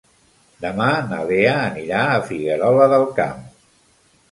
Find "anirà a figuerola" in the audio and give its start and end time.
1.67-2.91